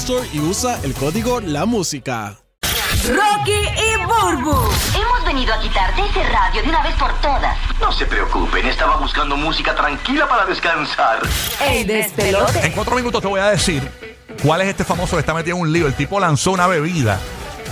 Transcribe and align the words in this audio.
Store 0.00 0.28
y 0.30 0.40
usa 0.40 0.78
el 0.82 0.92
código 0.92 1.40
La 1.40 1.64
Música. 1.64 2.36
Rocky 3.08 3.52
y 3.52 3.96
Burbu. 4.04 4.50
Hemos 4.94 5.24
venido 5.24 5.54
a 5.54 5.60
quitarte 5.60 6.02
ese 6.02 6.22
radio 6.22 6.62
de 6.62 6.68
una 6.68 6.82
vez 6.82 6.94
por 6.96 7.10
todas. 7.20 7.56
No 7.80 7.90
se 7.90 8.04
preocupen, 8.04 8.66
estaba 8.66 8.96
buscando 8.96 9.36
música 9.38 9.74
tranquila 9.74 10.28
para 10.28 10.44
descansar. 10.44 11.20
El 11.64 11.86
despelote. 11.86 12.66
En 12.66 12.72
cuatro 12.72 12.94
minutos 12.94 13.22
te 13.22 13.26
voy 13.26 13.40
a 13.40 13.46
decir 13.46 13.90
cuál 14.42 14.60
es 14.60 14.68
este 14.68 14.84
famoso 14.84 15.16
que 15.16 15.20
está 15.20 15.32
metido 15.32 15.56
en 15.56 15.62
un 15.62 15.72
lío. 15.72 15.86
El 15.86 15.94
tipo 15.94 16.20
lanzó 16.20 16.52
una 16.52 16.66
bebida 16.66 17.18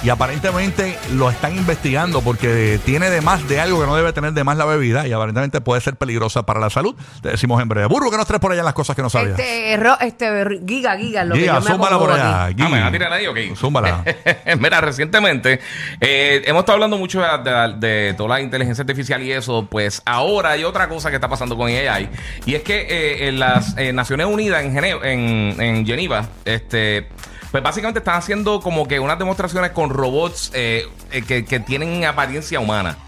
y 0.05 0.11
aparentemente 0.11 0.99
lo 1.15 1.31
están 1.31 1.57
investigando 1.57 2.21
porque 2.21 2.79
tiene 2.85 3.09
de 3.11 3.21
más 3.23 3.49
de 3.49 3.59
algo 3.61 3.81
que 3.81 3.87
no 3.87 3.97
debe 3.97 4.13
tener 4.13 4.33
de 4.35 4.45
más 4.45 4.57
la 4.59 4.67
bebida 4.67 5.07
y 5.09 5.13
aparentemente 5.13 5.61
puede 5.63 5.81
ser 5.81 5.97
peligrosa 5.97 6.45
para 6.45 6.61
la 6.61 6.69
salud. 6.71 6.95
Te 7.23 7.31
decimos 7.31 7.61
en 7.63 7.69
breve. 7.69 7.87
Burro, 7.87 8.11
que 8.11 8.17
nos 8.19 8.27
traes 8.27 8.41
por 8.41 8.53
allá 8.53 8.63
las 8.63 8.75
cosas 8.75 8.95
que 8.95 9.03
no 9.03 9.09
sabías. 9.11 9.39
Este, 9.39 9.77
ro- 9.79 9.97
este, 10.01 10.61
giga, 10.67 10.97
giga, 10.99 11.25
lo 11.25 11.35
Giga, 11.35 11.55
que 11.55 11.59
yo 11.59 11.65
me 11.65 11.71
zúmbala 11.71 11.99
por 11.99 12.13
allá. 12.13 12.45
aquí. 12.45 12.55
Gui. 12.55 12.63
Ah, 12.65 12.69
me 12.69 12.81
va 12.81 12.87
a 12.89 12.93
tirar 12.93 13.13
ahí, 13.13 13.27
ok. 13.27 13.39
Zúmbala. 13.57 14.05
Mira, 14.61 14.81
recientemente 14.83 15.61
eh, 16.01 16.43
hemos 16.45 16.61
estado 16.61 16.75
hablando 16.77 16.99
mucho 16.99 17.23
de, 17.23 17.51
de- 17.51 17.75
de 18.05 18.15
toda 18.15 18.29
la 18.31 18.41
inteligencia 18.43 18.83
artificial 18.83 19.23
y 19.23 19.33
eso, 19.33 19.67
pues 19.71 20.03
ahora 20.05 20.51
hay 20.51 20.65
otra 20.65 20.89
cosa 20.89 21.09
que 21.09 21.17
está 21.17 21.29
pasando 21.29 21.57
con 21.57 21.69
AI 21.69 22.11
y 22.45 22.55
es 22.55 22.63
que 22.63 22.83
eh, 22.89 23.29
en 23.29 23.39
las 23.39 23.77
eh, 23.79 23.93
Naciones 23.93 24.27
Unidas 24.27 24.63
en, 24.65 24.73
Gene- 24.75 24.99
en, 25.03 25.61
en 25.61 25.87
Geneva, 25.87 26.27
este, 26.45 27.09
pues 27.55 27.63
básicamente 27.63 28.01
están 28.01 28.17
haciendo 28.17 28.61
como 28.61 28.89
que 28.89 28.99
unas 28.99 29.17
demostraciones 29.17 29.71
con 29.71 29.91
robots 29.91 30.51
eh, 30.55 30.89
eh, 31.13 31.23
que, 31.23 31.45
que 31.45 31.61
tienen 31.61 32.05
apariencia 32.05 32.59
humana. 32.59 32.99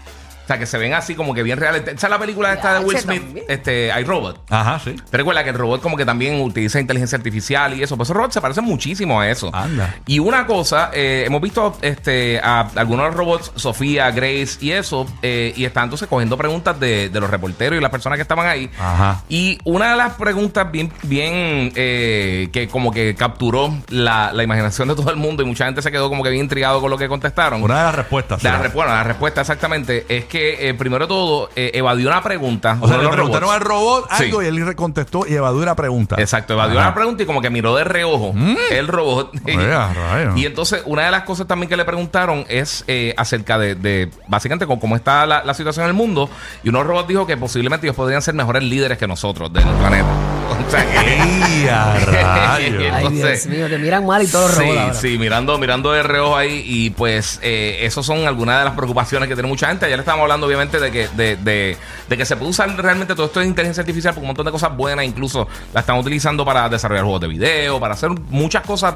O 0.47 0.49
sea, 0.49 0.57
que 0.57 0.65
se 0.65 0.77
ven 0.77 0.93
así 0.93 1.13
como 1.13 1.33
que 1.33 1.43
bien 1.43 1.59
reales. 1.59 1.83
¿Sabes 1.97 2.09
la 2.09 2.19
película 2.19 2.53
esta 2.53 2.79
de 2.79 2.85
Will 2.85 2.97
Smith? 2.97 3.21
también. 3.21 3.45
Este, 3.49 3.91
iRobot. 3.99 4.39
Ajá, 4.49 4.79
sí. 4.81 4.95
Pero 5.11 5.21
recuerda 5.21 5.43
que 5.43 5.49
el 5.49 5.57
robot 5.57 5.81
como 5.81 5.97
que 5.97 6.05
también 6.05 6.39
utiliza 6.39 6.79
inteligencia 6.79 7.17
artificial 7.17 7.73
y 7.77 7.83
eso. 7.83 7.97
Pues 7.97 8.07
esos 8.07 8.15
robots 8.15 8.33
se 8.35 8.39
parecen 8.39 8.63
muchísimo 8.63 9.19
a 9.19 9.29
eso. 9.29 9.53
Anda. 9.53 9.95
Y 10.05 10.19
una 10.19 10.45
cosa, 10.47 10.89
eh, 10.93 11.23
hemos 11.27 11.41
visto 11.41 11.77
este 11.81 12.39
a 12.41 12.61
algunos 12.77 13.13
robots, 13.13 13.51
Sofía, 13.55 14.09
Grace 14.11 14.57
y 14.61 14.71
eso, 14.71 15.05
eh, 15.21 15.51
y 15.57 15.65
están 15.65 15.83
entonces 15.83 16.07
cogiendo 16.07 16.37
preguntas 16.37 16.79
de, 16.79 17.09
de 17.09 17.19
los 17.19 17.29
reporteros 17.29 17.77
y 17.77 17.81
las 17.81 17.91
personas 17.91 18.15
que 18.15 18.21
estaban 18.21 18.47
ahí. 18.47 18.69
Ajá. 18.79 19.23
Y 19.27 19.57
una 19.65 19.91
de 19.91 19.97
las 19.97 20.13
preguntas 20.13 20.71
bien, 20.71 20.93
bien 21.03 21.73
eh, 21.75 22.47
que 22.53 22.69
como 22.69 22.91
que 22.91 23.15
capturó 23.15 23.75
la, 23.89 24.31
la 24.31 24.43
imaginación 24.43 24.87
de 24.87 24.95
todo 24.95 25.09
el 25.09 25.17
mundo 25.17 25.43
y 25.43 25.45
mucha 25.45 25.65
gente 25.65 25.81
se 25.81 25.91
quedó 25.91 26.07
como 26.07 26.23
que 26.23 26.29
bien 26.29 26.43
intrigado 26.45 26.79
con 26.79 26.89
lo 26.89 26.97
que 26.97 27.09
contestaron. 27.09 27.61
Una 27.63 27.79
de 27.79 27.83
las 27.83 27.95
respuestas. 27.95 28.41
La, 28.43 28.55
sí. 28.57 28.63
re- 28.63 28.69
bueno, 28.69 28.91
la 28.93 29.03
respuesta 29.03 29.41
exactamente 29.41 30.05
es 30.07 30.23
que 30.23 30.36
eh, 30.37 30.73
primero 30.73 31.05
de 31.05 31.07
todo 31.07 31.49
eh, 31.55 31.71
evadió 31.73 32.07
una 32.09 32.21
pregunta. 32.23 32.77
O 32.81 32.87
sea, 32.87 32.97
le 32.97 33.09
preguntaron 33.09 33.49
robots. 33.49 33.55
al 33.55 33.61
robot 33.61 34.05
Sí. 34.17 34.23
algo 34.25 34.43
y 34.43 34.45
él 34.47 34.55
le 34.65 34.75
contestó 34.75 35.25
y 35.27 35.33
evadió 35.33 35.61
una 35.61 35.75
pregunta. 35.75 36.15
Exacto, 36.19 36.53
evadió 36.53 36.79
Ajá. 36.79 36.89
la 36.89 36.95
pregunta 36.95 37.23
y 37.23 37.25
como 37.25 37.41
que 37.41 37.49
miró 37.49 37.75
de 37.75 37.83
reojo 37.83 38.33
el 38.71 38.87
robot. 38.87 39.31
Y 40.35 40.45
entonces 40.45 40.81
una 40.85 41.05
de 41.05 41.11
las 41.11 41.23
cosas 41.23 41.47
también 41.47 41.69
que 41.69 41.77
le 41.77 41.85
preguntaron 41.85 42.45
es 42.49 42.83
eh, 42.87 43.13
acerca 43.17 43.57
de, 43.57 43.75
de, 43.75 44.11
básicamente 44.27 44.65
cómo 44.67 44.95
está 44.95 45.25
la, 45.25 45.43
la 45.43 45.53
situación 45.53 45.85
en 45.85 45.89
el 45.89 45.95
mundo. 45.95 46.29
Y 46.63 46.69
uno 46.69 46.83
robot 46.83 47.07
dijo 47.07 47.25
que 47.25 47.37
posiblemente 47.37 47.87
ellos 47.87 47.95
podrían 47.95 48.21
ser 48.21 48.33
mejores 48.33 48.63
líderes 48.63 48.97
que 48.97 49.07
nosotros 49.07 49.51
del 49.51 49.63
planeta. 49.63 50.36
O 50.67 50.69
sea 50.69 50.85
que... 50.85 50.97
¡Ey, 50.97 51.67
a 51.69 51.93
rayos! 51.99 52.93
Ay, 52.93 53.11
Dios 53.15 53.45
mío, 53.47 53.69
te 53.69 53.77
miran 53.77 54.05
mal 54.05 54.21
y 54.21 54.27
todos 54.27 54.57
los 54.57 54.57
Sí, 54.59 55.09
sí, 55.11 55.17
mirando, 55.17 55.57
mirando 55.57 55.91
de 55.93 56.03
reojo 56.03 56.35
ahí 56.35 56.61
y 56.65 56.89
pues 56.89 57.39
eh, 57.41 57.79
esos 57.83 58.05
son 58.05 58.27
algunas 58.27 58.59
de 58.59 58.65
las 58.65 58.73
preocupaciones 58.73 59.29
que 59.29 59.35
tiene 59.35 59.47
mucha 59.47 59.67
gente. 59.69 59.85
Ayer 59.85 59.99
estábamos 59.99 60.23
hablando 60.23 60.45
obviamente 60.45 60.79
de 60.79 60.91
que, 60.91 61.07
de, 61.15 61.37
de- 61.37 61.77
de 62.09 62.17
que 62.17 62.25
se 62.25 62.35
puede 62.35 62.51
usar 62.51 62.69
realmente 62.77 63.15
todo 63.15 63.27
esto 63.27 63.39
de 63.39 63.45
inteligencia 63.47 63.81
artificial 63.81 64.13
por 64.13 64.21
un 64.23 64.27
montón 64.27 64.45
de 64.45 64.51
cosas 64.51 64.75
buenas, 64.75 65.05
incluso 65.05 65.47
la 65.73 65.79
están 65.81 65.97
utilizando 65.97 66.43
para 66.45 66.67
desarrollar 66.69 67.03
juegos 67.03 67.21
de 67.21 67.27
video, 67.27 67.79
para 67.79 67.93
hacer 67.93 68.09
muchas 68.29 68.63
cosas 68.65 68.95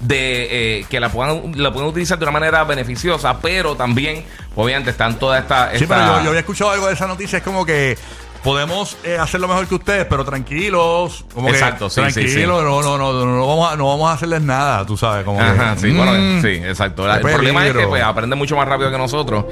de 0.00 0.78
eh, 0.78 0.86
que 0.88 1.00
la 1.00 1.08
puedan, 1.08 1.52
la 1.56 1.72
pueden 1.72 1.88
utilizar 1.88 2.18
de 2.18 2.24
una 2.24 2.30
manera 2.32 2.62
beneficiosa, 2.62 3.38
pero 3.40 3.74
también 3.74 4.24
obviamente 4.54 4.90
están 4.90 5.18
todas 5.18 5.42
estas... 5.42 5.76
Sí, 5.78 5.84
pero 5.88 6.00
esta- 6.00 6.18
yo, 6.18 6.22
yo 6.22 6.28
había 6.30 6.40
escuchado 6.40 6.70
algo 6.70 6.86
de 6.86 6.94
esa 6.94 7.08
noticia. 7.08 7.38
Es 7.38 7.42
como 7.44 7.66
que 7.66 7.98
podemos 8.42 8.96
eh, 9.04 9.18
hacerlo 9.18 9.48
mejor 9.48 9.66
que 9.66 9.74
ustedes, 9.74 10.06
pero 10.08 10.24
tranquilos. 10.24 11.24
Como 11.34 11.48
Exacto, 11.48 11.86
que, 11.86 11.90
sí, 11.90 12.00
tranquilos, 12.00 12.32
sí. 12.32 12.42
No, 12.46 12.62
no, 12.62 12.82
no, 12.82 12.98
no, 12.98 13.26
no 13.26 13.46
vamos 13.46 13.72
a, 13.72 13.76
no 13.76 13.88
vamos 13.88 14.10
a 14.10 14.14
hacerles 14.14 14.42
nada, 14.42 14.84
tú 14.86 14.96
sabes. 14.96 15.24
Como 15.24 15.40
Ajá, 15.40 15.74
que, 15.74 15.80
sí, 15.80 15.86
mm, 15.88 15.96
bueno, 15.96 16.42
sí, 16.42 16.48
exacto. 16.64 17.06
La- 17.06 17.16
el 17.16 17.20
problema 17.22 17.66
es 17.66 17.74
que 17.74 17.86
pues, 17.86 18.02
aprende 18.02 18.36
mucho 18.36 18.56
más 18.56 18.66
rápido 18.68 18.90
que 18.90 18.98
nosotros 18.98 19.44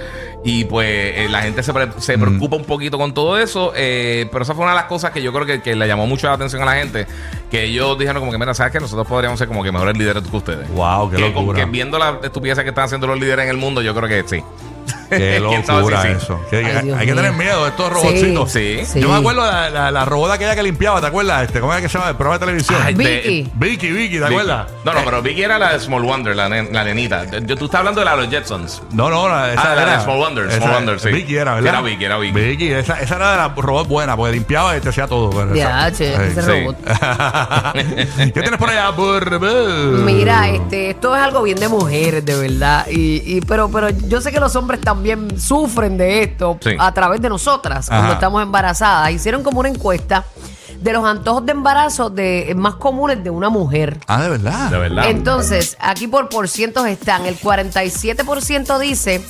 y 0.45 0.65
pues 0.65 0.87
eh, 0.89 1.27
la 1.31 1.43
gente 1.43 1.63
se, 1.63 1.73
pre- 1.73 1.87
Mm. 1.87 1.93
se 2.01 2.19
preocupa 2.19 2.57
un 2.57 2.65
poquito 2.65 2.99
con 2.99 3.13
todo 3.15 3.39
eso, 3.39 3.73
eh, 3.77 4.29
pero 4.33 4.43
esa 4.45 4.55
fue 4.55 4.63
una 4.65 4.73
de 4.73 4.77
las 4.81 4.87
cosas 4.87 5.11
que 5.11 5.23
yo 5.23 5.33
creo 5.33 5.47
que, 5.47 5.61
que 5.63 5.75
le 5.77 5.87
llamó 5.87 6.07
mucho 6.07 6.27
la 6.27 6.35
atención 6.35 6.63
a 6.63 6.67
la 6.67 6.75
gente, 6.75 7.07
que 7.51 7.65
ellos 7.65 7.99
dijeron 7.99 8.21
como 8.21 8.33
que, 8.33 8.39
mira, 8.39 8.55
¿sabes 8.55 8.73
que 8.73 8.81
Nosotros 8.81 9.07
podríamos 9.07 9.39
ser 9.39 9.49
como 9.49 9.63
que 9.65 9.73
mejores 9.73 9.97
líderes 9.97 10.23
que 10.23 10.37
ustedes. 10.37 10.69
Wow, 10.71 11.11
qué 11.11 11.17
que, 11.17 11.23
con- 11.33 11.45
locura. 11.47 11.59
que 11.59 11.65
viendo 11.71 11.99
la 11.99 12.19
estupidez 12.23 12.59
que 12.61 12.69
están 12.69 12.85
haciendo 12.85 13.07
los 13.07 13.19
líderes 13.19 13.45
en 13.45 13.51
el 13.51 13.57
mundo, 13.57 13.83
yo 13.83 13.95
creo 13.95 14.09
que 14.09 14.25
sí. 14.29 14.43
Qué 15.09 15.43
¿Quién 15.49 15.65
sabe 15.67 15.79
locura 15.81 16.03
sí? 16.03 16.09
eso. 16.17 16.41
Que- 16.51 16.65
Ay, 16.65 16.91
hay 16.91 17.07
que 17.07 17.15
tener 17.15 17.33
miedo 17.33 17.65
de 17.65 17.71
estos 17.71 17.93
robotcitos. 17.93 18.51
Sí. 18.53 18.81
Sí. 18.85 19.01
Yo 19.01 19.09
me 19.09 19.17
acuerdo 19.17 19.45
de 19.45 19.51
la, 19.53 19.71
la, 19.71 19.91
la 19.91 20.05
robot 20.05 20.31
aquella 20.33 20.55
que 20.55 20.63
limpiaba, 20.63 21.01
¿te 21.01 21.07
acuerdas? 21.07 21.45
Este, 21.45 21.61
¿Cómo 21.61 21.73
era 21.73 21.83
que 21.83 21.89
se 21.89 21.99
llama? 21.99 22.11
El 22.11 22.17
programa 22.17 22.39
de 22.39 22.45
televisión. 22.47 22.81
Ay, 22.85 22.95
de- 22.95 23.05
Vicky. 23.05 23.51
Vicky, 23.55 23.91
Vicky, 23.93 24.19
¿te 24.19 24.25
acuerdas? 24.25 24.67
No, 24.85 24.93
no, 24.95 25.01
pero 25.05 25.23
Vicky 25.23 25.43
era 25.43 25.59
la 25.59 25.73
de 25.73 25.81
Small 25.81 26.03
Wonder, 26.03 26.35
la, 26.37 26.49
nen- 26.49 26.71
la 26.73 26.85
nenita. 26.85 27.25
Yo, 27.41 27.57
tú 27.57 27.67
estás 27.67 27.81
hablando 27.81 28.01
de 28.01 28.05
la 28.05 28.17
de 28.17 28.23
los 28.23 28.31
Jetsons. 28.31 28.83
No, 28.93 29.09
no, 29.11 29.29
la- 29.29 29.53
esa 29.53 29.73
Ah, 29.73 29.75
la 29.75 29.83
era. 29.83 29.97
de 29.99 30.03
Small 30.05 30.19
Wonder, 30.19 30.47
esa- 30.49 30.57
Small 30.59 30.73
Wonder, 30.75 31.01
sí. 31.01 31.09
Vicky 31.11 31.37
era, 31.37 31.55
¿verdad? 31.55 31.69
Era 31.75 31.83
Vicky, 31.83 32.05
era 32.05 32.19
Vicky. 32.19 32.33
Vicky, 32.41 32.73
esa, 32.73 33.01
esa 33.01 33.17
era 33.17 33.31
de 33.33 33.37
la 33.37 33.49
robot 33.57 33.89
buena, 33.89 34.17
porque 34.17 34.33
limpiaba 34.33 34.77
y 34.77 34.81
te 34.81 34.89
hacía 34.89 35.07
todo. 35.07 35.55
Ya, 35.55 35.91
che, 35.93 36.15
ese 36.15 36.43
sí. 36.43 36.49
robot. 36.61 36.77
¿Qué 37.75 38.31
tienes 38.33 38.59
por 38.59 38.71
allá? 38.71 38.93
Mira, 40.05 40.49
este, 40.49 40.91
esto 40.91 41.15
es 41.15 41.23
algo 41.23 41.43
bien 41.43 41.59
de 41.59 41.69
mujeres, 41.69 42.25
de 42.25 42.37
verdad. 42.37 42.87
Y, 42.89 43.23
y- 43.37 43.41
pero, 43.47 43.69
pero 43.71 43.91
yo 43.91 44.21
sé 44.21 44.33
que 44.33 44.41
los 44.41 44.55
hombres 44.57 44.81
también 44.97 45.39
sufren 45.39 45.99
de 45.99 46.23
esto 46.23 46.59
Sí. 46.61 46.71
a 46.79 46.93
través 46.93 47.21
de 47.21 47.29
nosotras 47.29 47.89
Ajá. 47.89 47.99
cuando 47.99 48.15
estamos 48.15 48.43
embarazadas. 48.43 49.11
Hicieron 49.13 49.43
como 49.43 49.61
una 49.61 49.69
encuesta 49.69 50.25
de 50.81 50.93
los 50.93 51.05
antojos 51.05 51.45
de 51.45 51.53
embarazo 51.53 52.09
de, 52.11 52.53
más 52.57 52.77
comunes 52.77 53.23
de 53.23 53.31
una 53.31 53.49
mujer. 53.51 53.99
Ah, 54.07 54.23
de 54.23 54.29
verdad. 54.31 54.71
De 54.71 54.79
verdad. 54.79 55.05
Entonces, 55.09 55.77
aquí 55.81 56.07
por 56.07 56.29
porcientos 56.29 56.87
están. 56.87 57.27
El 57.27 57.39
47% 57.39 58.79
dice 58.79 59.23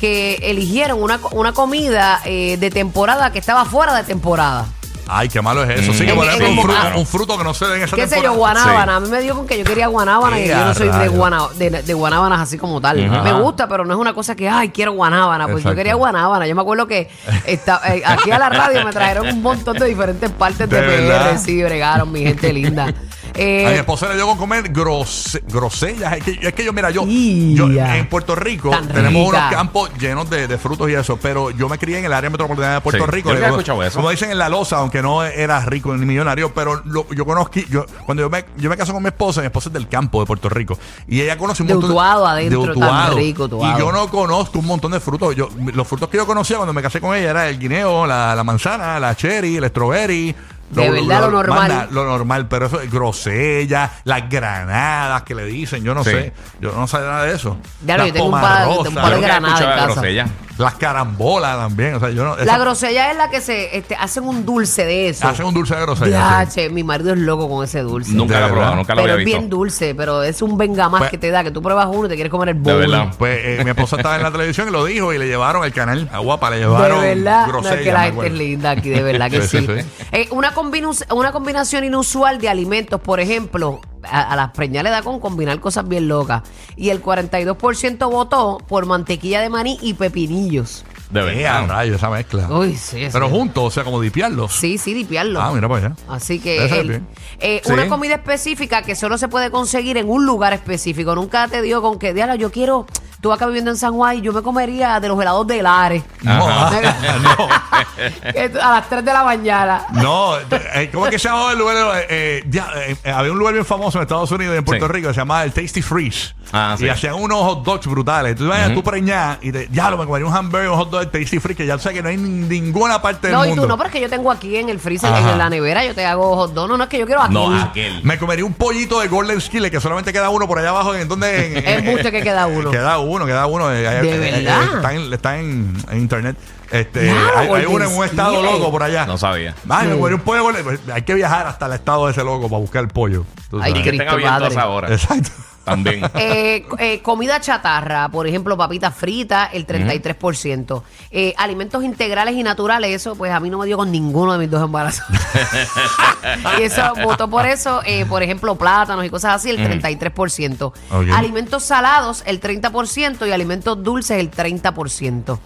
que 0.00 0.36
eligieron 0.42 1.02
una, 1.02 1.18
co- 1.18 1.30
una 1.36 1.52
comida 1.52 2.20
eh, 2.24 2.56
de 2.58 2.70
temporada 2.70 3.30
que 3.32 3.38
estaba 3.38 3.64
fuera 3.64 3.94
de 3.94 4.02
temporada. 4.04 4.66
Ay, 5.06 5.28
qué 5.28 5.42
malo 5.42 5.62
es 5.64 5.80
eso. 5.80 5.92
Sí, 5.92 6.04
que 6.04 6.10
En- 6.10 6.16
por 6.16 6.26
ejemplo, 6.26 6.48
un 6.48 6.56
fruto, 6.58 6.78
momento. 6.78 6.98
un 6.98 7.06
fruto 7.06 7.38
que 7.38 7.44
no 7.44 7.54
se 7.54 7.66
dé 7.66 7.76
en 7.76 7.82
esa 7.82 7.96
¿Qué 7.96 8.06
sé 8.08 8.16
yo? 8.16 8.30
temporada. 8.30 8.62
Guanábana. 8.64 8.96
A 8.96 9.00
mí 9.00 9.08
me 9.08 9.20
dio 9.20 9.34
con 9.36 9.46
que 9.46 9.58
yo 9.58 9.64
quería 9.64 9.86
guanábana 9.88 10.40
y 10.40 10.48
yo 10.48 10.56
no 10.64 10.74
soy 10.74 10.86
de, 10.86 10.92
rayos. 10.92 11.14
guana- 11.14 11.48
de, 11.56 11.70
de 11.82 11.94
guanábanas 11.94 12.40
así 12.40 12.56
como 12.58 12.80
tal. 12.80 13.04
Ajá. 13.04 13.22
Me 13.22 13.32
gusta, 13.34 13.68
pero 13.68 13.84
no 13.84 13.92
es 13.94 14.00
una 14.00 14.14
cosa 14.14 14.34
que, 14.34 14.48
ay, 14.48 14.70
quiero 14.70 14.92
guanábana. 14.92 15.44
Pues 15.44 15.58
Exacto. 15.58 15.70
yo 15.72 15.76
quería 15.76 15.94
guanábana. 15.94 16.46
Yo 16.46 16.54
me 16.54 16.62
acuerdo 16.62 16.86
que 16.86 17.10
esta- 17.46 17.80
eh, 17.94 18.02
aquí 18.04 18.30
a 18.30 18.38
la 18.38 18.48
radio 18.48 18.84
me 18.84 18.92
trajeron 18.92 19.28
un 19.28 19.42
montón 19.42 19.76
de 19.78 19.86
diferentes 19.86 20.30
partes 20.30 20.68
de, 20.68 20.80
¿De 20.80 20.86
verdad? 20.86 21.30
PR. 21.32 21.38
Sí, 21.38 21.62
bregaron, 21.62 22.10
mi 22.10 22.22
gente 22.22 22.52
linda. 22.52 22.92
Eh, 23.36 23.66
a 23.66 23.70
mi 23.70 23.76
esposa 23.78 24.08
le 24.08 24.14
dio 24.14 24.26
con 24.26 24.38
comer 24.38 24.70
grose- 24.72 25.42
grosellas. 25.48 26.12
Es 26.18 26.22
que, 26.24 26.38
es 26.48 26.52
que 26.54 26.64
yo, 26.64 26.72
mira, 26.72 26.90
yo, 26.90 27.02
en 27.08 28.08
Puerto 28.08 28.34
Rico 28.36 28.70
Tan 28.70 28.86
tenemos 28.88 29.26
rica. 29.32 29.46
unos 29.46 29.50
campos 29.54 29.90
llenos 29.98 30.30
de, 30.30 30.46
de 30.46 30.58
frutos 30.58 30.88
y 30.88 30.94
eso, 30.94 31.16
pero 31.20 31.50
yo 31.50 31.68
me 31.68 31.78
crié 31.78 31.98
en 31.98 32.04
el 32.04 32.12
área 32.12 32.30
metropolitana 32.30 32.74
de 32.74 32.80
Puerto 32.80 33.04
Sí, 33.04 33.10
Rico. 33.10 33.30
yo 33.30 33.34
había 33.36 33.48
Como- 33.48 33.60
escuchado 33.60 33.82
eso. 33.82 33.96
Como 33.96 34.10
dicen 34.10 34.30
en 34.30 34.38
La 34.38 34.48
Loza, 34.48 34.76
aunque 34.78 35.02
no 35.02 35.24
era 35.24 35.60
rico 35.64 35.94
ni 35.96 36.06
millonario, 36.06 36.54
pero 36.54 36.80
lo- 36.84 37.08
yo 37.12 37.24
conozco, 37.26 37.58
yo, 37.68 37.84
cuando 38.06 38.22
yo 38.22 38.30
me, 38.30 38.44
yo 38.56 38.70
me 38.70 38.76
caso 38.76 38.92
con 38.92 39.02
mi 39.02 39.08
esposa, 39.08 39.40
mi 39.40 39.46
esposa 39.46 39.68
es 39.68 39.72
del 39.72 39.88
campo 39.88 40.20
de 40.20 40.26
Puerto 40.26 40.48
Rico, 40.48 40.78
y 41.08 41.20
ella 41.20 41.36
conoce 41.36 41.62
un 41.62 41.68
De 41.68 41.74
montón 41.74 41.90
Utuado 41.90 42.26
adentro, 42.26 42.62
tan 42.62 42.70
Utuado. 42.76 43.16
rico, 43.16 43.44
Utuado. 43.44 43.76
Y 43.76 43.80
yo 43.80 43.90
no 43.92 44.08
conozco 44.08 44.58
un 44.60 44.66
montón 44.66 44.92
de 44.92 45.00
frutos. 45.00 45.34
Yo, 45.34 45.48
los 45.74 45.86
frutos 45.88 46.08
que 46.08 46.16
yo 46.18 46.26
conocía 46.26 46.56
cuando 46.56 46.72
me 46.72 46.82
casé 46.82 47.00
con 47.00 47.16
ella 47.16 47.30
era 47.30 47.48
el 47.48 47.58
guineo, 47.58 48.06
la, 48.06 48.34
la 48.34 48.44
manzana, 48.44 49.00
la 49.00 49.14
cherry, 49.16 49.56
el 49.56 49.66
strawberry. 49.68 50.34
De 50.82 50.90
verdad, 50.90 51.20
lo 51.22 51.30
normal. 51.30 51.58
más 51.58 51.68
na- 51.68 51.86
lo 51.90 52.04
normal, 52.04 52.46
pero 52.48 52.66
eso 52.66 52.80
es 52.80 52.90
grosella, 52.90 53.90
las 54.04 54.28
granadas 54.28 55.22
que 55.22 55.34
le 55.34 55.44
dicen, 55.44 55.82
yo 55.84 55.94
no 55.94 56.02
Sí. 56.04 56.10
sé. 56.10 56.32
Yo 56.60 56.72
no 56.72 56.86
sé 56.86 56.98
nada 56.98 57.24
de 57.24 57.34
eso. 57.34 57.56
Las 57.86 58.06
yo 58.06 58.12
tengo 58.12 58.26
un 58.26 58.32
par- 58.32 58.64
pomarrosas, 58.64 58.88
un 58.88 58.94
par 58.94 59.04
de 59.04 59.10
Yo 59.10 59.16
nunca 59.16 59.26
he 59.26 59.30
granada 59.30 59.58
en 59.58 59.64
casa. 59.78 59.84
grosella. 59.92 60.26
Las 60.58 60.74
carambolas 60.74 61.56
también. 61.56 61.94
O 61.94 62.00
sea, 62.00 62.10
yo 62.10 62.24
no. 62.24 62.36
La 62.36 62.58
grosella 62.58 63.10
es 63.10 63.16
la 63.16 63.28
que 63.30 63.40
se 63.40 63.76
este, 63.76 63.94
hacen 63.96 64.24
un 64.24 64.44
dulce 64.46 64.84
de 64.84 65.08
eso. 65.08 65.26
Hacen 65.26 65.46
un 65.46 65.54
dulce 65.54 65.74
de 65.74 65.82
grosella. 65.82 66.10
Ya, 66.44 66.46
sí. 66.50 66.60
che, 66.60 66.70
mi 66.70 66.84
marido 66.84 67.12
es 67.12 67.18
loco 67.18 67.48
con 67.48 67.64
ese 67.64 67.80
dulce. 67.80 68.12
Nunca 68.12 68.34
De 68.34 68.40
lo 68.40 68.46
he 68.46 68.50
probado, 68.50 68.70
verdad. 68.70 68.76
nunca 68.82 68.94
lo 68.94 69.02
pero 69.02 69.12
había 69.14 69.22
es 69.22 69.26
visto. 69.26 69.38
bien 69.40 69.50
dulce, 69.50 69.94
pero 69.94 70.22
es 70.22 70.42
un 70.42 70.56
venga 70.56 70.88
más 70.88 71.00
Pues- 71.00 71.10
que 71.10 71.18
te 71.18 71.30
da, 71.30 71.42
que 71.42 71.50
tú 71.50 71.60
pruebas 71.62 71.86
uno 71.90 72.06
y 72.06 72.08
te 72.08 72.14
quieres 72.14 72.30
comer 72.30 72.50
el 72.50 72.62
De 72.62 72.72
bowl. 72.72 72.80
verdad. 72.80 73.14
Pues 73.18 73.38
eh, 73.42 73.60
mi 73.64 73.70
esposa 73.70 73.96
estaba 73.96 74.16
en 74.16 74.22
la 74.22 74.30
televisión 74.30 74.68
y 74.68 74.70
lo 74.70 74.84
dijo 74.84 75.12
y 75.12 75.18
le 75.18 75.26
llevaron 75.26 75.64
el 75.64 75.72
canal 75.72 76.08
a 76.12 76.18
Guapa, 76.18 76.50
le 76.50 76.58
llevaron 76.58 77.00
de 77.02 77.14
verdad, 77.14 77.46
no, 77.46 77.52
grosella. 77.52 77.74
es 77.76 77.80
que 77.82 77.92
la 77.92 77.98
me 77.98 78.04
gente 78.06 78.20
es 78.20 78.26
acuerdo. 78.26 78.36
linda 78.36 78.70
aquí, 78.70 78.88
de 78.90 79.02
verdad 79.02 79.30
que 79.30 79.42
Sí, 79.42 79.58
sí. 79.58 79.66
sí, 79.66 79.80
sí. 79.82 79.88
Eh, 80.12 80.28
una, 80.30 80.54
combinu- 80.54 81.12
una 81.14 81.32
combinación 81.32 81.84
inusual 81.84 82.40
de 82.40 82.48
alimentos, 82.48 83.00
por 83.00 83.18
ejemplo, 83.20 83.80
a, 84.10 84.36
las 84.36 84.50
preñas 84.50 84.84
le 84.84 84.90
da 84.90 85.02
con 85.02 85.20
combinar 85.20 85.58
cosas 85.60 85.88
bien 85.88 86.08
locas. 86.08 86.42
Y 86.76 86.90
el 86.90 87.02
42% 87.02 88.10
votó 88.10 88.58
por 88.68 88.86
mantequilla 88.86 89.40
de 89.40 89.48
maní 89.48 89.78
y 89.82 89.94
pepinillos. 89.94 90.84
De 91.10 91.20
a 91.20 91.24
verdad. 91.24 91.68
rayos, 91.68 91.96
esa 91.96 92.10
mezcla. 92.10 92.48
Uy, 92.50 92.74
sí. 92.76 93.08
Pero 93.12 93.26
sí. 93.28 93.32
juntos, 93.32 93.64
o 93.64 93.70
sea, 93.70 93.84
como 93.84 94.00
dipiarlos. 94.00 94.52
Sí, 94.52 94.78
sí, 94.78 94.94
dipiarlo. 94.94 95.40
Ah, 95.40 95.52
mira 95.52 95.68
para 95.68 95.86
allá. 95.86 95.96
Así 96.08 96.38
Debe 96.38 96.56
que 96.62 96.68
ser 96.68 96.78
el- 96.80 96.88
bien. 96.88 97.08
eh, 97.40 97.60
Sí. 97.64 97.72
una 97.72 97.88
comida 97.88 98.14
específica 98.14 98.82
que 98.82 98.96
solo 98.96 99.18
se 99.18 99.28
puede 99.28 99.50
conseguir 99.50 99.96
en 99.96 100.08
un 100.08 100.26
lugar 100.26 100.52
específico. 100.52 101.14
Nunca 101.14 101.46
te 101.48 101.62
digo 101.62 101.82
con 101.82 101.98
que, 101.98 102.14
diablo, 102.14 102.34
yo 102.36 102.50
quiero, 102.50 102.86
tú 103.20 103.32
acá 103.32 103.46
viviendo 103.46 103.70
en 103.70 103.76
San 103.76 103.92
Juan 103.94 104.18
y 104.18 104.20
yo 104.22 104.32
me 104.32 104.42
comería 104.42 104.98
de 105.00 105.08
los 105.08 105.20
helados 105.20 105.46
de 105.46 105.62
Lares. 105.62 106.02
No, 106.22 106.48
no. 107.22 107.48
Que 108.32 108.48
tú- 108.48 108.58
a 108.60 108.70
las 108.70 108.88
3 108.88 109.04
de 109.04 109.12
la 109.12 109.24
mañana. 109.24 109.86
No, 109.92 110.36
eh, 110.38 110.90
¿cómo 110.92 111.06
es 111.06 111.12
que 111.12 111.18
se 111.18 111.28
llamaba 111.28 111.52
el 111.52 111.58
lugar? 111.58 111.76
Eh, 111.76 112.06
eh, 112.08 112.44
ya, 112.48 112.68
eh, 112.76 112.96
eh, 113.04 113.10
había 113.10 113.32
un 113.32 113.38
lugar 113.38 113.54
bien 113.54 113.64
famoso 113.64 113.98
en 113.98 114.02
Estados 114.02 114.30
Unidos 114.32 114.54
y 114.54 114.58
en 114.58 114.64
Puerto 114.64 114.86
Sí. 114.86 114.92
Rico 114.92 115.08
que 115.08 115.14
se 115.14 115.20
llamaba 115.20 115.44
el 115.44 115.52
Tasty 115.52 115.80
Freeze. 115.82 116.34
Ah, 116.52 116.74
sí. 116.78 116.84
Y 116.86 116.88
hacían 116.88 117.14
unos 117.14 117.40
hot 117.42 117.64
dogs 117.64 117.86
brutales. 117.86 118.36
Tú 118.36 118.46
vayas 118.48 118.72
tú 118.74 118.82
preñar 118.82 119.38
y 119.42 119.50
te, 119.52 119.68
ya 119.70 119.90
lo 119.90 119.96
me 119.98 120.06
comería 120.06 120.26
un 120.26 120.34
hamburger, 120.34 120.70
un 120.70 120.76
hot 120.78 120.90
dog 120.94 121.10
del 121.10 121.22
Tasty 121.22 121.38
Freeze, 121.38 121.56
que 121.56 121.66
ya 121.66 121.78
sé 121.78 121.92
que 121.92 122.02
no 122.02 122.08
hay 122.08 122.14
en 122.14 122.48
ninguna 122.48 123.02
parte 123.02 123.26
del 123.28 123.36
No, 123.36 123.44
y 123.44 123.48
mundo. 123.48 123.62
tú 123.62 123.68
no, 123.68 123.76
pero 123.76 123.88
es 123.88 123.92
que 123.92 124.00
yo 124.00 124.08
tengo 124.08 124.30
aquí 124.30 124.56
en 124.56 124.68
el 124.68 124.80
freezer, 124.80 125.12
Ajá. 125.12 125.32
en 125.32 125.38
la 125.38 125.50
nevera, 125.50 125.84
yo 125.84 125.94
te 125.94 126.04
hago 126.06 126.34
hot 126.36 126.52
dog. 126.54 126.68
No, 126.68 126.76
no 126.78 126.84
es 126.84 126.90
que 126.90 126.98
yo 126.98 127.06
quiero 127.06 127.22
aquí. 127.22 127.34
No, 127.34 127.54
aquel. 127.54 128.02
Me 128.04 128.18
comería 128.18 128.44
un 128.44 128.54
pollito 128.54 129.00
de 129.00 129.08
Golden 129.08 129.40
Skillet 129.40 129.70
que 129.70 129.80
solamente 129.80 130.12
queda 130.12 130.30
uno 130.30 130.46
por 130.48 130.58
allá 130.58 130.70
abajo. 130.70 130.94
¿En 130.94 131.08
donde 131.08 131.58
Embuste 131.78 132.10
que 132.10 132.22
queda 132.22 132.46
uno. 132.46 132.70
Queda 132.70 132.98
uno, 132.98 133.26
queda 133.26 133.46
uno. 133.46 133.70
eh, 133.72 133.84
eh, 133.84 134.02
¿De 134.02 134.14
eh, 134.28 134.42
verdad? 134.42 134.62
eh, 134.62 134.76
Está 134.76 134.92
en, 134.94 135.12
está 135.12 135.38
en, 135.38 135.76
en 135.90 135.98
internet. 135.98 136.36
Este, 136.70 137.10
hay, 137.10 137.48
hay 137.48 137.66
uno 137.66 137.84
en 137.84 137.94
un 137.96 138.04
estado 138.04 138.42
loco 138.42 138.70
por 138.70 138.82
allá. 138.82 139.06
No 139.06 139.16
sabía. 139.18 139.54
Ay, 139.68 139.88
me 139.88 139.96
comería 139.96 140.16
un 140.16 140.22
pollo 140.22 140.44
Hay 140.92 141.02
que 141.02 141.14
viajar 141.14 141.46
hasta 141.46 141.66
el 141.66 141.72
estado 141.74 142.06
de 142.06 142.12
ese 142.12 142.24
loco 142.24 142.48
para 142.48 142.60
buscar 142.60 142.82
el 142.82 142.88
pollo. 142.88 143.24
Tú 143.50 143.60
Ay, 143.62 143.70
Y 143.70 143.74
que 143.82 143.90
Cristo 143.90 144.02
estén 144.04 144.26
abiertos 144.28 144.32
a 144.32 144.38
Padre. 144.40 144.48
esa 144.54 144.68
hora. 144.68 144.92
Exacto. 144.92 145.30
También. 145.64 146.02
Eh, 146.16 146.64
eh, 146.78 147.02
comida 147.02 147.40
chatarra, 147.40 148.08
por 148.08 148.26
ejemplo, 148.26 148.56
papitas 148.56 148.94
fritas, 148.94 149.50
el 149.52 149.66
33%. 149.66 150.82
Eh, 151.10 151.34
alimentos 151.36 151.82
integrales 151.84 152.34
y 152.34 152.42
naturales, 152.42 152.90
eso 152.90 153.14
pues 153.14 153.32
a 153.32 153.40
mí 153.40 153.50
no 153.50 153.58
me 153.58 153.66
dio 153.66 153.76
con 153.76 153.90
ninguno 153.90 154.32
de 154.32 154.38
mis 154.38 154.50
dos 154.50 154.62
embarazos. 154.62 155.04
y 156.58 156.62
eso 156.62 156.82
votó 157.02 157.28
por 157.28 157.46
eso, 157.46 157.82
eh, 157.84 158.06
por 158.06 158.22
ejemplo, 158.22 158.54
plátanos 158.56 159.04
y 159.04 159.10
cosas 159.10 159.34
así, 159.34 159.50
el 159.50 159.58
33%. 159.58 160.72
Ok. 160.90 161.06
Alimentos 161.12 161.64
salados, 161.64 162.22
el 162.26 162.40
30%, 162.40 163.26
y 163.26 163.32
alimentos 163.32 163.82
dulces, 163.82 164.18
el 164.18 164.30
30%. 164.30 165.38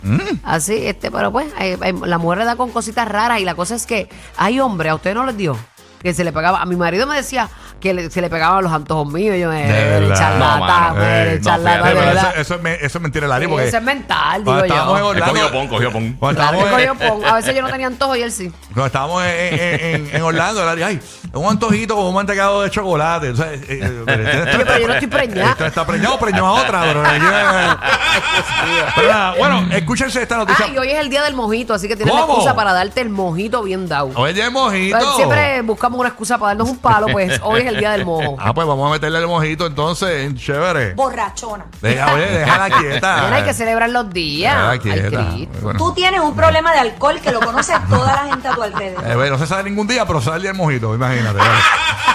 Así, 0.42 0.74
este, 0.86 1.10
pero 1.10 1.32
pues, 1.32 1.48
eh, 1.60 1.76
eh, 1.82 1.94
la 2.04 2.18
mujer 2.18 2.38
le 2.38 2.44
da 2.44 2.56
con 2.56 2.70
cositas 2.70 3.08
raras 3.08 3.40
y 3.40 3.44
la 3.44 3.54
cosa 3.54 3.74
es 3.74 3.86
que 3.86 4.08
hay 4.36 4.60
hombres, 4.60 4.92
a 4.92 4.94
usted 4.94 5.14
no 5.14 5.24
les 5.26 5.36
dio. 5.36 5.56
Que 6.02 6.14
se 6.14 6.22
le 6.22 6.32
pegaba, 6.32 6.62
a 6.62 6.66
mi 6.66 6.76
marido 6.76 7.08
me 7.08 7.16
decía 7.16 7.48
que 7.80 7.94
le- 7.94 8.10
se 8.10 8.20
le 8.20 8.28
pegaban 8.28 8.64
los 8.64 8.72
antojos 8.72 9.12
míos. 9.12 9.36
yo 9.38 9.48
me 9.50 9.62
De 9.66 9.72
verdad. 10.00 10.16
charlatán, 10.16 10.58
No, 10.60 10.66
mano. 10.66 10.94
me 10.96 11.22
Ey, 11.32 11.38
no, 11.38 11.44
charlatán, 11.44 11.72
fíjate, 11.74 11.88
de 11.88 11.94
Pero 11.94 12.06
verdad. 12.06 12.30
eso, 12.32 12.40
eso 12.40 12.54
es, 12.56 12.62
me- 12.62 12.74
eso 12.74 12.98
es 12.98 13.00
mentira. 13.02 13.38
Sí, 13.38 13.46
Porque 13.46 13.68
Eso 13.68 13.76
es 13.76 13.82
mental, 13.82 14.44
digo 14.44 14.58
estábamos 14.64 14.98
en 14.98 15.04
yo. 15.04 15.12
Él 15.12 15.22
Orlando. 15.22 15.32
cogió 15.34 15.52
pon, 15.52 15.68
cogió 15.68 15.92
pon. 15.92 16.12
Cuando 16.18 16.40
Claro 16.40 16.58
que 16.58 16.64
estábamos, 16.64 16.88
cogió 16.96 17.06
en, 17.06 17.20
pon. 17.20 17.24
A 17.30 17.34
veces 17.36 17.54
yo 17.54 17.62
no 17.62 17.68
tenía 17.72 17.86
antojo 17.86 18.16
y 18.16 18.22
él 18.22 18.32
sí. 18.32 18.52
cuando 18.74 18.86
estábamos 18.86 19.22
en, 19.24 19.30
en- 19.30 19.80
en- 20.06 20.16
en 20.16 20.22
Orlando, 20.22 20.64
Larry, 20.64 20.82
ay, 20.82 21.00
un 21.32 21.46
antojito 21.46 21.94
con 21.94 22.06
un 22.06 22.14
mantecado 22.14 22.62
de 22.62 22.70
chocolate. 22.70 23.30
O 23.30 23.36
sea, 23.36 23.52
eh, 23.52 23.60
eh, 23.68 24.02
pero 24.06 24.22
este- 24.22 24.38
Oye, 24.56 24.64
pero 24.66 24.78
yo 24.80 24.86
no 24.88 24.92
estoy 24.94 25.08
preñada. 25.08 25.50
Este 25.52 25.66
está 25.66 25.86
preñado, 25.86 26.18
preñó 26.18 26.46
a 26.46 26.52
otra, 26.54 26.80
pero, 26.82 27.02
pero 28.96 29.08
nada, 29.08 29.34
bueno, 29.38 29.66
escúchense 29.72 30.22
esta 30.22 30.36
noticia. 30.36 30.66
Ah, 30.68 30.72
y 30.72 30.78
hoy 30.78 30.90
es 30.90 30.98
el 30.98 31.08
día 31.10 31.22
del 31.22 31.34
mojito, 31.34 31.74
así 31.74 31.88
que 31.88 31.96
tienes 31.96 32.14
la 32.14 32.22
¿Cómo? 32.22 32.34
excusa 32.34 32.54
para 32.54 32.72
darte 32.72 33.00
el 33.00 33.10
mojito 33.10 33.62
bien 33.62 33.88
dado. 33.88 34.10
Oye, 34.14 34.48
mojito. 34.50 35.16
Siempre 35.16 35.62
buscamos 35.62 35.98
una 36.00 36.08
excusa 36.08 36.38
para 36.38 36.50
darnos 36.50 36.68
un 36.70 36.78
palo, 36.78 37.06
pues 37.10 37.40
hoy 37.42 37.60
es 37.62 37.66
el 37.68 37.78
día 37.78 37.92
del 37.92 38.04
mojo. 38.04 38.36
Ah, 38.48 38.54
pues 38.54 38.66
vamos 38.66 38.88
a 38.88 38.92
meterle 38.92 39.18
el 39.18 39.26
mojito 39.26 39.66
entonces, 39.66 40.34
chévere. 40.36 40.94
Borrachona. 40.94 41.66
Deja, 41.82 42.14
oye, 42.14 42.26
déjala 42.26 42.78
quieta. 42.78 43.22
Mira, 43.24 43.36
hay 43.36 43.42
que 43.44 43.54
celebrar 43.54 43.90
los 43.90 44.10
días. 44.10 44.54
Déjala 44.54 44.70
Ay, 44.70 44.78
quieta. 44.78 45.58
Bueno. 45.60 45.78
Tú 45.78 45.92
tienes 45.92 46.20
un 46.20 46.34
problema 46.34 46.72
de 46.72 46.78
alcohol 46.78 47.20
que 47.20 47.30
lo 47.32 47.40
conoce 47.40 47.72
toda 47.88 48.12
la 48.14 48.30
gente 48.30 48.48
a 48.48 48.54
tu 48.54 48.62
alrededor. 48.62 49.06
Eh, 49.06 49.14
bueno, 49.16 49.32
no 49.32 49.38
se 49.38 49.46
sabe 49.46 49.64
ningún 49.64 49.86
día, 49.86 50.06
pero 50.06 50.20
sale 50.20 50.36
el 50.36 50.42
día 50.42 50.50
del 50.52 50.58
mojito, 50.58 50.94
imagínate. 50.94 51.38
vale. 51.38 51.50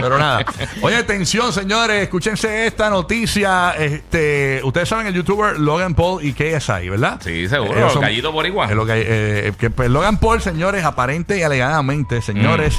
Pero 0.00 0.18
nada. 0.18 0.44
Oye, 0.82 0.96
atención, 0.96 1.52
señores, 1.52 2.02
escúchense 2.02 2.66
esta 2.66 2.88
noticia. 2.90 3.72
Este, 3.72 4.60
ustedes 4.64 4.88
saben 4.88 5.06
el 5.06 5.14
youtuber 5.14 5.58
Logan 5.58 5.94
Paul 5.94 6.24
y 6.24 6.32
KSI, 6.32 6.88
¿verdad? 6.88 7.20
Sí, 7.22 7.48
seguro. 7.48 7.90
Son- 7.90 8.02
Gallito 8.02 8.32
por 8.32 8.46
igual. 8.46 8.74
lo 8.74 8.86
que, 8.86 8.92
eh, 9.06 9.52
que, 9.58 9.70
pues, 9.70 9.90
Logan 9.90 10.18
Paul, 10.18 10.40
señores, 10.40 10.84
aparente 10.84 11.36
y 11.38 11.42
alegadamente, 11.42 12.22
señores, 12.22 12.78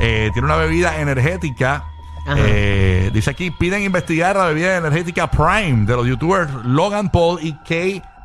eh, 0.00 0.30
tiene 0.32 0.46
una 0.46 0.56
bebida 0.56 1.00
energética. 1.00 1.84
Ajá. 2.28 2.34
eh, 2.40 3.10
dice 3.14 3.30
aquí, 3.30 3.52
piden 3.52 3.82
investigar 3.84 4.34
la 4.34 4.46
bebida 4.46 4.76
energética 4.76 5.30
Prime 5.30 5.86
de 5.86 5.94
los 5.94 6.08
youtubers 6.08 6.50
Logan 6.64 7.08
Paul 7.12 7.38
y 7.40 7.52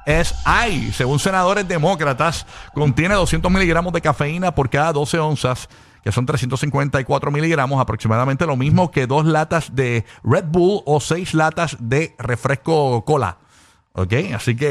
KSI. 0.06 0.92
Según 0.92 1.20
senadores 1.20 1.68
demócratas, 1.68 2.48
contiene 2.74 3.14
200 3.14 3.52
miligramos 3.52 3.94
de 3.94 4.02
cafeína 4.02 4.56
por 4.56 4.72
cada 4.72 4.92
12 4.92 5.20
onzas, 5.20 5.70
que 6.04 6.12
son 6.12 6.26
354 6.26 7.32
miligramos, 7.32 7.80
aproximadamente 7.82 8.46
lo 8.46 8.56
mismo 8.58 8.92
que 8.92 9.08
dos 9.08 9.26
latas 9.26 9.76
de 9.76 10.06
Red 10.24 10.46
Bull 10.48 10.82
o 10.86 11.00
seis 11.00 11.34
latas 11.34 11.78
de 11.80 12.16
refresco 12.18 13.04
cola. 13.06 13.38
¿Ok? 13.94 14.14
Así 14.34 14.56
que... 14.56 14.70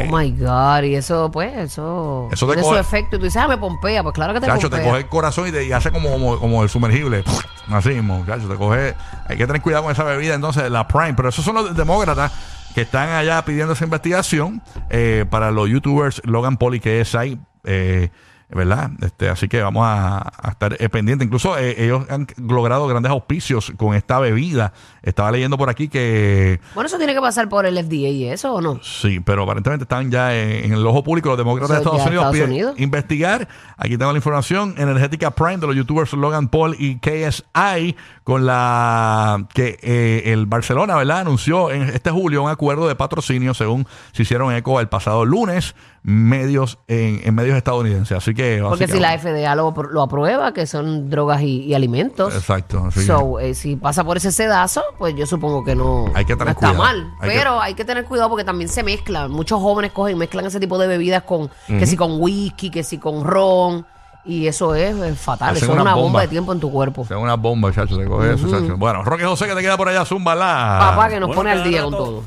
eh, 0.00 0.08
Oh 0.10 0.16
my 0.16 0.30
God, 0.32 0.84
y 0.84 0.94
eso, 0.94 1.30
pues, 1.30 1.54
eso. 1.58 2.28
Eso 2.32 2.46
te 2.46 2.54
tiene 2.54 2.66
coge- 2.66 2.72
su 2.72 2.78
efecto. 2.80 3.16
Y 3.16 3.18
tú 3.18 3.24
dices, 3.26 3.42
ah, 3.42 3.46
me 3.46 3.58
pompea. 3.58 4.02
Pues 4.02 4.14
claro 4.14 4.32
que 4.32 4.40
te 4.40 4.46
Chacho, 4.46 4.70
te 4.70 4.76
pompea. 4.76 4.88
coge 4.92 5.02
el 5.02 5.08
corazón 5.08 5.48
y 5.48 5.52
te 5.52 5.66
y 5.66 5.72
hace 5.72 5.90
como, 5.92 6.08
como, 6.10 6.38
como 6.40 6.62
el 6.62 6.70
sumergible. 6.70 7.22
Así 7.68 7.90
mismo, 7.90 8.24
chacho, 8.26 8.48
te 8.48 8.54
coge. 8.56 8.94
Hay 9.28 9.36
que 9.36 9.46
tener 9.46 9.60
cuidado 9.60 9.82
con 9.84 9.92
esa 9.92 10.04
bebida, 10.04 10.34
entonces, 10.34 10.70
la 10.70 10.88
Prime. 10.88 11.12
Pero 11.12 11.28
esos 11.28 11.44
son 11.44 11.54
los 11.54 11.76
demócratas 11.76 12.32
que 12.74 12.80
están 12.80 13.10
allá 13.10 13.44
pidiendo 13.44 13.74
esa 13.74 13.84
investigación 13.84 14.62
eh, 14.88 15.26
para 15.28 15.50
los 15.50 15.68
youtubers 15.68 16.22
Logan 16.24 16.56
Paul 16.56 16.76
y 16.76 16.80
KSI. 16.80 17.38
Eh, 17.64 18.08
¿Verdad? 18.52 18.90
Este, 19.00 19.28
así 19.28 19.48
que 19.48 19.62
vamos 19.62 19.84
a, 19.86 20.18
a 20.18 20.50
estar 20.50 20.76
eh, 20.78 20.88
pendientes. 20.88 21.24
Incluso 21.24 21.56
eh, 21.56 21.84
ellos 21.84 22.04
han 22.10 22.26
logrado 22.36 22.86
grandes 22.88 23.10
auspicios 23.10 23.72
con 23.76 23.94
esta 23.94 24.18
bebida. 24.18 24.72
Estaba 25.02 25.30
leyendo 25.30 25.56
por 25.56 25.70
aquí 25.70 25.88
que 25.88 26.60
Bueno, 26.74 26.88
eso 26.88 26.98
tiene 26.98 27.14
que 27.14 27.20
pasar 27.20 27.48
por 27.48 27.64
el 27.64 27.78
FDA 27.78 28.08
y 28.08 28.24
eso, 28.24 28.54
¿o 28.54 28.60
no? 28.60 28.80
Sí, 28.82 29.20
pero 29.20 29.44
aparentemente 29.44 29.84
están 29.84 30.10
ya 30.10 30.36
en, 30.36 30.64
en 30.64 30.72
el 30.72 30.86
ojo 30.86 31.04
público 31.04 31.28
los 31.28 31.38
demócratas 31.38 31.76
de 31.76 31.82
Estados 31.82 32.06
Unidos. 32.06 32.26
Estados 32.26 32.48
Unidos. 32.48 32.74
Investigar. 32.78 33.48
Aquí 33.76 33.96
tengo 33.96 34.12
la 34.12 34.18
información. 34.18 34.74
Energética 34.76 35.30
Prime 35.30 35.58
de 35.58 35.66
los 35.68 35.76
youtubers 35.76 36.12
Logan 36.12 36.48
Paul 36.48 36.74
y 36.78 36.98
KSI 36.98 37.96
con 38.24 38.46
la 38.46 39.46
que 39.54 39.78
eh, 39.82 40.32
el 40.32 40.46
Barcelona, 40.46 40.96
¿verdad? 40.96 41.20
Anunció 41.20 41.70
en 41.70 41.82
este 41.82 42.10
julio 42.10 42.42
un 42.42 42.50
acuerdo 42.50 42.88
de 42.88 42.94
patrocinio 42.94 43.54
según 43.54 43.86
se 44.12 44.22
hicieron 44.22 44.52
eco 44.54 44.80
el 44.80 44.88
pasado 44.88 45.24
lunes 45.24 45.74
medios 46.02 46.78
en, 46.88 47.20
en 47.24 47.34
medios 47.34 47.56
estadounidenses. 47.56 48.16
Así 48.16 48.34
que 48.34 48.39
Porque 48.68 48.86
si 48.88 48.98
la 49.00 49.18
FDA 49.18 49.54
lo, 49.54 49.74
lo 49.90 50.02
aprueba, 50.02 50.52
que 50.52 50.66
son 50.66 51.10
drogas 51.10 51.42
y, 51.42 51.62
y 51.64 51.74
alimentos. 51.74 52.34
Exacto. 52.34 52.84
así 52.88 53.00
que- 53.00 53.06
So, 53.06 53.38
eh, 53.40 53.54
si 53.54 53.76
pasa 53.76 54.04
por 54.04 54.16
ese 54.16 54.32
sedazo, 54.32 54.82
pues 54.98 55.14
yo 55.14 55.26
supongo 55.26 55.64
que 55.64 55.74
no, 55.74 56.06
Hay 56.14 56.24
que 56.24 56.34
tener 56.36 56.46
no 56.46 56.50
está 56.52 56.72
cuidado. 56.72 56.78
mal. 56.78 57.12
Hay 57.20 57.30
que- 57.30 57.36
pero 57.36 57.60
hay 57.60 57.74
que 57.74 57.84
tener 57.84 58.04
cuidado 58.04 58.28
porque 58.28 58.44
también 58.44 58.68
se 58.68 58.82
mezclan. 58.82 59.30
Muchos 59.30 59.60
jóvenes 59.60 59.92
cogen 59.92 60.16
y 60.16 60.18
mezclan 60.18 60.46
ese 60.46 60.60
tipo 60.60 60.78
de 60.78 60.86
bebidas 60.86 61.22
con, 61.22 61.50
que 61.66 61.86
si 61.86 61.96
con 61.96 62.20
whisky, 62.20 62.70
que 62.70 62.82
si 62.82 62.98
con 62.98 63.24
ron. 63.24 63.86
Y 64.24 64.46
eso 64.46 64.74
es, 64.74 64.96
es 64.96 65.18
fatal. 65.18 65.50
Hacen 65.50 65.64
Eso 65.64 65.66
es 65.66 65.72
una 65.72 65.82
una 65.82 65.94
bomba. 65.94 66.04
bomba. 66.04 66.20
de 66.22 66.28
tiempo 66.28 66.52
en 66.52 66.60
tu 66.60 66.70
cuerpo. 66.70 67.04
Sea, 67.06 67.18
una 67.18 67.36
bomba, 67.36 67.72
chacho, 67.72 67.96
te 67.96 68.04
coge 68.04 68.34
eso, 68.34 68.48
chacho. 68.50 68.76
Bueno, 68.76 69.02
Roque 69.02 69.24
José, 69.24 69.46
que 69.46 69.54
te 69.54 69.60
queda 69.62 69.76
por 69.76 69.88
allá, 69.88 70.04
zumba 70.04 70.34
la. 70.34 70.76
Papá 70.80 71.08
que 71.08 71.18
nos 71.20 71.28
Bueno, 71.28 71.40
pone 71.40 71.50
al 71.52 71.64
día 71.64 71.82
con 71.84 71.92
todo. 71.92 72.22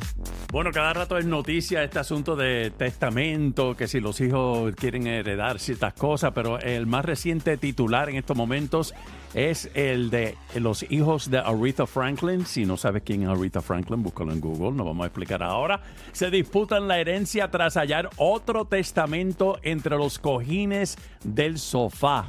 Bueno, 0.51 0.71
cada 0.71 0.93
rato 0.93 1.17
es 1.17 1.25
noticia 1.25 1.83
este 1.83 1.97
asunto 1.99 2.35
de 2.35 2.71
testamento, 2.77 3.75
que 3.75 3.87
si 3.87 3.99
los 3.99 4.21
hijos 4.21 4.73
quieren 4.75 5.07
heredar 5.07 5.57
ciertas 5.59 5.93
cosas, 5.93 6.31
pero 6.35 6.59
el 6.59 6.85
más 6.85 7.03
reciente 7.05 7.57
titular 7.57 8.09
en 8.09 8.17
estos 8.17 8.37
momentos 8.37 8.93
es 9.33 9.69
el 9.73 10.09
de 10.09 10.37
los 10.55 10.83
hijos 10.91 11.29
de 11.29 11.39
Aretha 11.39 11.85
Franklin. 11.85 12.45
Si 12.45 12.65
no 12.65 12.77
sabes 12.77 13.03
quién 13.03 13.23
es 13.23 13.29
Aretha 13.29 13.61
Franklin, 13.61 14.03
búscalo 14.03 14.31
en 14.31 14.39
Google, 14.39 14.71
no 14.71 14.85
vamos 14.85 15.03
a 15.03 15.07
explicar 15.07 15.41
ahora. 15.43 15.81
Se 16.11 16.29
disputan 16.29 16.87
la 16.87 16.99
herencia 16.99 17.49
tras 17.49 17.75
hallar 17.75 18.09
otro 18.17 18.65
testamento 18.65 19.57
entre 19.63 19.97
los 19.97 20.19
cojines 20.19 20.97
del 21.23 21.57
sofá. 21.59 22.27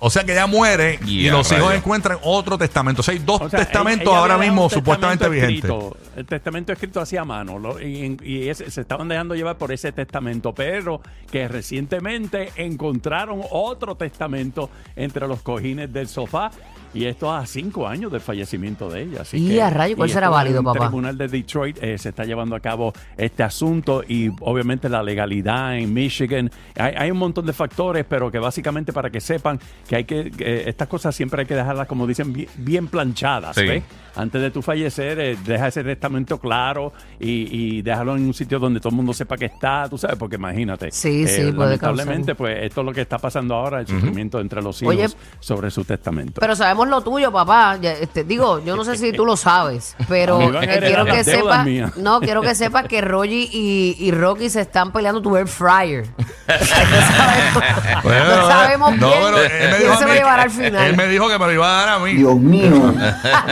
O 0.00 0.10
sea 0.10 0.24
que 0.24 0.32
ella 0.32 0.46
muere 0.46 0.98
y 1.06 1.22
Ya, 1.24 1.32
los 1.32 1.50
hijos 1.52 1.72
encuentran 1.74 2.18
otro 2.22 2.58
testamento. 2.58 3.00
O 3.00 3.02
sea, 3.02 3.12
hay 3.14 3.20
dos 3.20 3.40
O 3.40 3.48
sea, 3.48 3.60
testamentos 3.60 4.08
ella 4.08 4.18
ahora 4.18 4.36
mismo 4.38 4.68
supuestamente 4.68 5.28
vigentes. 5.28 5.70
El 6.16 6.26
testamento 6.26 6.72
escrito 6.72 7.00
así 7.00 7.16
a 7.16 7.24
mano 7.24 7.58
lo- 7.58 7.80
y, 7.80 8.16
se 8.54 8.80
estaban 8.80 9.08
dejando 9.08 9.34
llevar 9.34 9.56
por 9.56 9.72
ese 9.72 9.92
testamento, 9.92 10.54
pero 10.54 11.00
que 11.30 11.48
recientemente 11.48 12.50
encontraron 12.56 13.40
otro 13.50 13.94
testamento 13.96 14.70
entre 14.96 15.26
los 15.26 15.40
cojines 15.40 15.92
del 15.92 16.08
sofá. 16.08 16.50
Y 16.92 17.06
esto 17.06 17.32
a 17.34 17.44
cinco 17.44 17.88
años 17.88 18.12
del 18.12 18.20
fallecimiento 18.20 18.88
de 18.88 19.02
ella. 19.02 19.22
Así 19.22 19.38
Y 19.38 19.48
que- 19.56 19.62
a 19.62 19.68
rayo, 19.68 19.96
¿cuál 19.96 20.10
será 20.10 20.28
válido, 20.28 20.60
el 20.60 20.64
papá? 20.64 20.78
tribunal 20.86 21.18
de 21.18 21.26
Detroit 21.26 21.76
eh, 21.82 21.98
se 21.98 22.10
está 22.10 22.22
llevando 22.24 22.54
a 22.54 22.60
cabo 22.60 22.92
este 23.16 23.42
asunto 23.42 24.04
y 24.06 24.30
obviamente 24.42 24.88
la 24.88 25.02
legalidad 25.02 25.76
en 25.76 25.92
Michigan. 25.92 26.52
Hay, 26.76 26.94
hay 26.96 27.10
un 27.10 27.18
montón 27.18 27.46
de 27.46 27.52
factores, 27.52 28.04
pero 28.08 28.30
que 28.30 28.38
básicamente 28.38 28.92
para 28.92 29.10
que 29.10 29.20
sepan 29.20 29.58
que 29.88 29.96
hay 29.96 30.04
que, 30.04 30.30
que 30.30 30.68
estas 30.68 30.88
cosas 30.88 31.14
siempre 31.14 31.42
hay 31.42 31.46
que 31.46 31.54
dejarlas, 31.54 31.86
como 31.86 32.06
dicen, 32.06 32.32
bien, 32.32 32.48
bien 32.56 32.88
planchadas. 32.88 33.56
Sí. 33.56 33.66
¿ves? 33.66 33.82
Antes 34.16 34.40
de 34.40 34.50
tu 34.52 34.62
fallecer, 34.62 35.18
eh, 35.18 35.36
deja 35.44 35.68
ese 35.68 35.82
testamento 35.82 36.38
claro 36.38 36.92
y, 37.18 37.48
y 37.50 37.82
déjalo 37.82 38.16
en 38.16 38.26
un 38.26 38.34
sitio 38.34 38.60
donde 38.60 38.78
todo 38.78 38.90
el 38.90 38.96
mundo 38.96 39.12
sepa 39.12 39.36
que 39.36 39.46
está, 39.46 39.88
tú 39.88 39.98
sabes, 39.98 40.16
porque 40.16 40.36
imagínate. 40.36 40.92
Sí, 40.92 41.26
sí, 41.26 41.50
puede 41.52 41.76
Lamentablemente, 41.76 42.34
pues 42.36 42.58
esto 42.62 42.82
es 42.82 42.86
lo 42.86 42.92
que 42.92 43.00
está 43.00 43.18
pasando 43.18 43.56
ahora, 43.56 43.80
el 43.80 43.88
sufrimiento 43.88 44.38
entre 44.38 44.62
los 44.62 44.80
hijos 44.82 44.94
Oye, 44.94 45.08
sobre 45.40 45.70
su 45.70 45.84
testamento. 45.84 46.40
Pero 46.40 46.54
sabemos 46.54 46.88
lo 46.88 47.00
tuyo, 47.00 47.32
papá. 47.32 47.76
Ya, 47.80 47.92
este, 47.92 48.22
digo, 48.22 48.64
yo 48.64 48.76
no 48.76 48.84
sé 48.84 48.96
si 48.96 49.12
tú 49.12 49.26
lo 49.26 49.36
sabes, 49.36 49.96
pero 50.08 50.40
eh, 50.62 50.78
quiero 50.80 51.04
que 51.06 51.24
sepas, 51.24 51.66
no, 51.96 52.20
quiero 52.20 52.40
que 52.42 52.54
sepas 52.54 52.86
que 52.86 53.00
Rogi 53.00 53.48
y, 53.52 53.96
y 53.98 54.10
Rocky 54.12 54.48
se 54.48 54.60
están 54.60 54.92
peleando 54.92 55.20
tu 55.20 55.36
air 55.36 55.48
fryer. 55.48 56.06
No 56.46 56.66
sabemos, 56.66 58.02
Bueno, 58.02 58.36
no 58.36 58.48
sabemos 58.48 58.96
no, 58.96 59.10
quién, 59.10 59.22
pero 59.24 59.38
él 59.38 59.50
me 59.50 59.58
quién 59.68 59.80
dijo 59.80 59.92
a 59.92 59.96
se 59.98 60.04
va 60.04 60.10
mí- 60.10 60.16
a 60.16 60.20
llevar 60.20 60.40
al 60.40 60.50
final. 60.50 60.86
Él 60.86 60.96
me 60.96 61.06
dijo 61.08 61.28
que 61.28 61.38
me 61.38 61.46
lo 61.46 61.52
iba 61.52 61.68
a 61.68 61.86
dar 61.86 61.88
a 61.94 61.98
mí. 62.00 62.12
Dios 62.14 62.36
mío, 62.36 62.70
no 62.94 63.00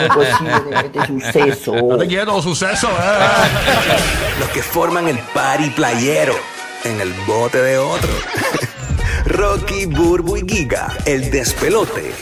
es 0.01 0.09
posible 0.09 0.77
este 0.85 1.07
suceso. 1.07 1.75
No 1.75 1.97
te 1.99 2.07
quieto, 2.09 2.43
suceso. 2.43 2.89
eh. 2.89 3.27
Los 4.41 4.49
que 4.51 4.63
forman 4.63 5.09
el 5.09 5.19
party 5.19 5.71
playero 5.71 6.35
en 6.85 7.01
el 7.01 7.13
bote 7.27 7.59
de 7.63 7.79
otro. 7.79 8.11
Rocky, 9.25 9.87
Burbu 9.87 10.37
y 10.39 10.45
Giga, 10.49 10.89
el 11.07 11.31
despelote. 11.31 12.13